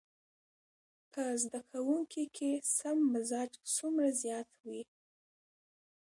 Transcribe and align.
په 1.11 1.23
زده 1.41 1.61
کوونکي 1.71 2.23
کې 2.35 2.51
سم 2.77 2.97
مزاج 3.13 3.51
څومره 3.75 4.09
زيات 4.21 4.49
وي. 4.65 4.81